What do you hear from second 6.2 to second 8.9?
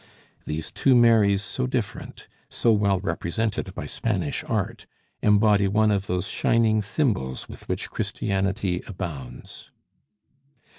shining symbols with which Christianity